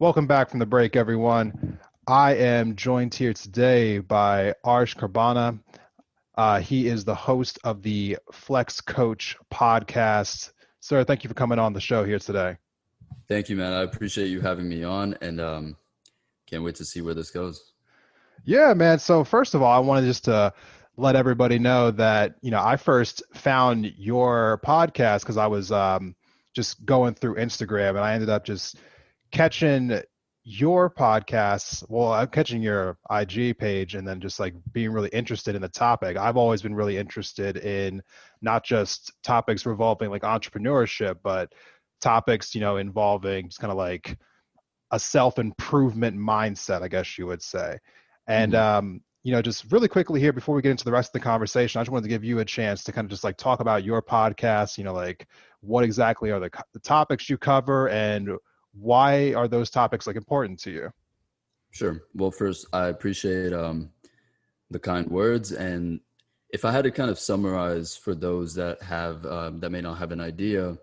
[0.00, 1.78] Welcome back from the break, everyone.
[2.06, 5.60] I am joined here today by Arsh Karbana.
[6.36, 10.52] Uh, he is the host of the Flex Coach podcast.
[10.80, 12.56] Sir, thank you for coming on the show here today.
[13.28, 13.74] Thank you, man.
[13.74, 15.76] I appreciate you having me on and um,
[16.46, 17.74] can't wait to see where this goes.
[18.46, 19.00] Yeah, man.
[19.00, 20.54] So, first of all, I wanted just to
[20.96, 26.16] let everybody know that, you know, I first found your podcast because I was um,
[26.54, 28.78] just going through Instagram and I ended up just
[29.30, 30.00] catching
[30.42, 35.54] your podcasts well i'm catching your ig page and then just like being really interested
[35.54, 38.02] in the topic i've always been really interested in
[38.40, 41.52] not just topics revolving like entrepreneurship but
[42.00, 44.16] topics you know involving just kind of like
[44.92, 47.76] a self-improvement mindset i guess you would say
[48.26, 48.78] and mm-hmm.
[48.78, 51.20] um you know just really quickly here before we get into the rest of the
[51.20, 53.60] conversation i just wanted to give you a chance to kind of just like talk
[53.60, 55.26] about your podcast you know like
[55.60, 58.30] what exactly are the, the topics you cover and
[58.72, 60.90] why are those topics like important to you?
[61.70, 62.02] Sure.
[62.14, 63.90] Well first i appreciate um
[64.70, 66.00] the kind words and
[66.50, 69.98] if i had to kind of summarize for those that have um, that may not
[69.98, 70.76] have an idea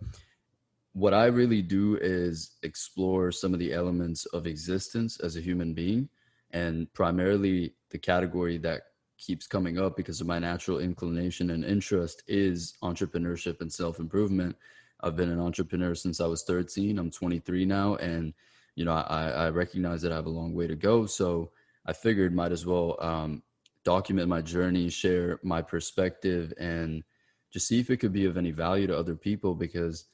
[0.94, 5.74] what i really do is explore some of the elements of existence as a human
[5.74, 6.08] being
[6.52, 8.84] and primarily the category that
[9.18, 14.56] keeps coming up because of my natural inclination and interest is entrepreneurship and self-improvement
[15.02, 16.98] I've been an entrepreneur since I was 13.
[16.98, 18.34] I'm 23 now, and
[18.76, 21.06] you know I, I recognize that I have a long way to go.
[21.06, 21.52] So
[21.86, 23.44] I figured might as well um,
[23.84, 27.04] document my journey, share my perspective, and
[27.52, 29.56] just see if it could be of any value to other people.
[29.56, 30.06] Because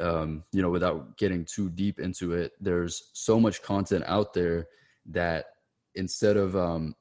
[0.00, 4.68] um, you know, without getting too deep into it, there's so much content out there
[5.06, 5.46] that
[5.94, 6.94] instead of um,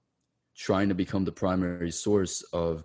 [0.56, 2.84] trying to become the primary source of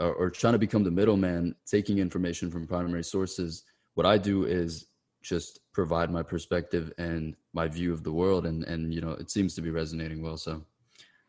[0.00, 4.44] or, or trying to become the middleman, taking information from primary sources, what I do
[4.44, 4.86] is
[5.22, 9.30] just provide my perspective and my view of the world, and and you know it
[9.30, 10.36] seems to be resonating well.
[10.36, 10.64] So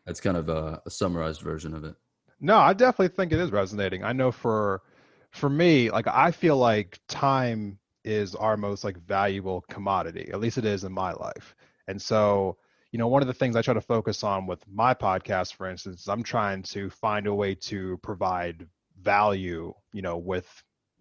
[0.06, 1.96] that's kind of a, a summarized version of it.
[2.40, 4.04] No, I definitely think it is resonating.
[4.04, 4.82] I know for
[5.32, 10.30] for me, like I feel like time is our most like valuable commodity.
[10.34, 11.56] At least it is in my life.
[11.88, 12.58] And so,
[12.94, 15.68] you know, one of the things I try to focus on with my podcast, for
[15.68, 18.68] instance, I'm trying to find a way to provide
[19.02, 20.48] value, you know, with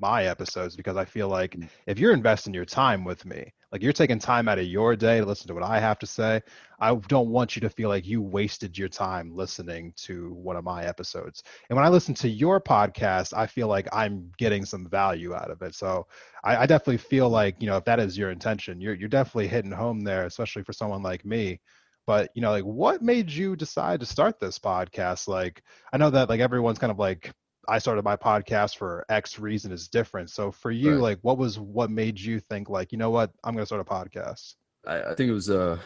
[0.00, 1.68] my episodes because I feel like mm.
[1.86, 5.20] if you're investing your time with me, like you're taking time out of your day
[5.20, 6.40] to listen to what I have to say,
[6.80, 10.64] I don't want you to feel like you wasted your time listening to one of
[10.64, 11.42] my episodes.
[11.68, 15.50] And when I listen to your podcast, I feel like I'm getting some value out
[15.50, 15.74] of it.
[15.74, 16.06] So
[16.42, 19.48] I, I definitely feel like, you know, if that is your intention, you're you're definitely
[19.48, 21.60] hitting home there, especially for someone like me
[22.06, 26.10] but you know like what made you decide to start this podcast like i know
[26.10, 27.32] that like everyone's kind of like
[27.68, 30.30] I started my podcast for X reason is different.
[30.30, 31.00] So for you, right.
[31.00, 33.80] like, what was what made you think like, you know what, I'm going to start
[33.80, 34.56] a podcast?
[34.86, 35.78] I, I, think it was a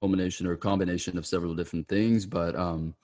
[0.00, 2.94] culmination or a combination of several different things, but um,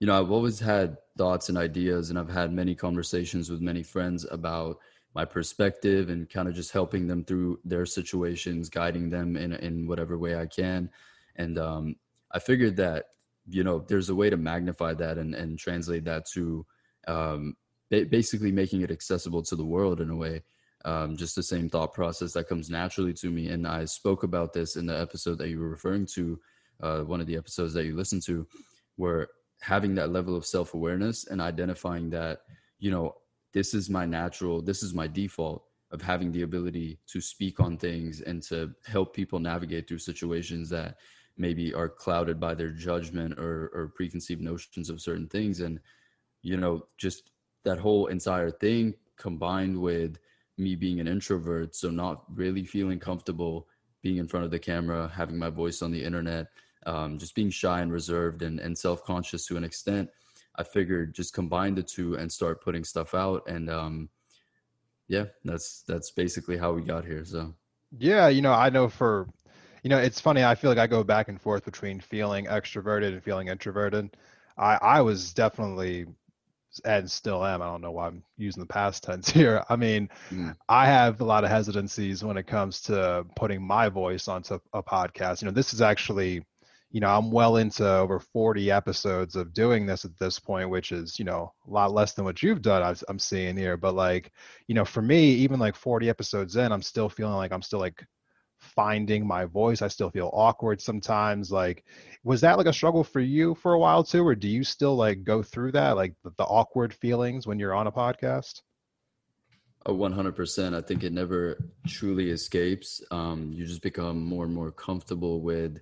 [0.00, 3.82] you know, I've always had thoughts and ideas, and I've had many conversations with many
[3.82, 4.78] friends about
[5.14, 9.86] my perspective and kind of just helping them through their situations, guiding them in in
[9.86, 10.90] whatever way I can,
[11.36, 11.96] and um,
[12.32, 13.06] I figured that
[13.48, 16.66] you know there's a way to magnify that and and translate that to
[17.06, 17.54] um,
[17.90, 20.42] ba- basically making it accessible to the world in a way.
[20.86, 23.48] Um, just the same thought process that comes naturally to me.
[23.48, 26.38] And I spoke about this in the episode that you were referring to,
[26.82, 28.46] uh, one of the episodes that you listened to,
[28.96, 29.28] where
[29.62, 32.40] having that level of self awareness and identifying that,
[32.78, 33.14] you know,
[33.54, 37.78] this is my natural, this is my default of having the ability to speak on
[37.78, 40.96] things and to help people navigate through situations that
[41.36, 45.60] maybe are clouded by their judgment or, or preconceived notions of certain things.
[45.60, 45.80] And
[46.42, 47.30] you know, just
[47.64, 50.18] that whole entire thing combined with
[50.58, 53.66] me being an introvert, so not really feeling comfortable
[54.02, 56.46] being in front of the camera, having my voice on the internet,
[56.86, 60.10] um, just being shy and reserved and, and self conscious to an extent.
[60.56, 63.48] I figured just combine the two and start putting stuff out.
[63.48, 64.08] And um,
[65.08, 67.24] yeah, that's that's basically how we got here.
[67.24, 67.54] So
[67.98, 69.28] yeah, you know, I know for
[69.84, 70.42] you know, it's funny.
[70.42, 74.16] I feel like I go back and forth between feeling extroverted and feeling introverted.
[74.56, 76.06] I I was definitely
[76.84, 77.62] and still am.
[77.62, 79.62] I don't know why I'm using the past tense here.
[79.68, 80.56] I mean, mm.
[80.68, 84.82] I have a lot of hesitancies when it comes to putting my voice onto a
[84.82, 85.42] podcast.
[85.42, 86.44] You know, this is actually,
[86.90, 90.92] you know, I'm well into over 40 episodes of doing this at this point, which
[90.92, 92.96] is, you know, a lot less than what you've done.
[93.08, 94.32] I'm seeing here, but like,
[94.66, 97.80] you know, for me, even like 40 episodes in, I'm still feeling like I'm still
[97.80, 98.04] like
[98.64, 99.82] finding my voice.
[99.82, 101.52] I still feel awkward sometimes.
[101.52, 101.84] Like,
[102.24, 104.96] was that like a struggle for you for a while too, or do you still
[104.96, 108.62] like go through that, like the, the awkward feelings when you're on a podcast?
[109.86, 110.74] one hundred percent.
[110.74, 113.02] I think it never truly escapes.
[113.10, 115.78] Um, you just become more and more comfortable with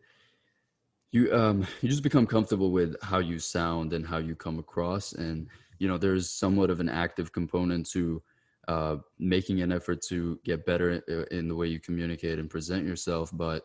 [1.13, 1.33] you.
[1.33, 5.47] Um, you just become comfortable with how you sound and how you come across, and
[5.79, 8.23] you know there's somewhat of an active component to
[8.69, 10.93] uh, making an effort to get better
[11.31, 13.31] in the way you communicate and present yourself.
[13.33, 13.65] But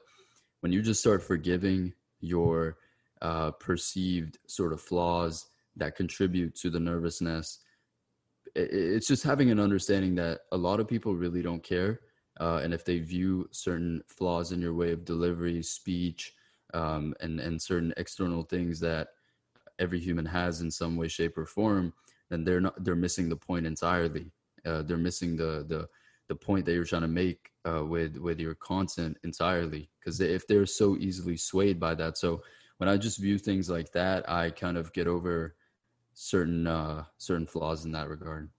[0.61, 2.77] when you just start forgiving your
[3.21, 7.59] uh, perceived sort of flaws that contribute to the nervousness
[8.55, 12.01] it's just having an understanding that a lot of people really don't care
[12.39, 16.33] uh, and if they view certain flaws in your way of delivery speech
[16.73, 19.09] um, and and certain external things that
[19.79, 21.93] every human has in some way shape or form
[22.29, 24.31] then they're not they're missing the point entirely
[24.67, 25.87] uh, they're missing the the
[26.29, 30.45] the point that you're trying to make uh, with with your content entirely because if
[30.47, 32.17] they're so easily swayed by that.
[32.17, 32.41] So
[32.77, 35.55] when i just view things like that i kind of get over
[36.13, 38.49] certain uh certain flaws in that regard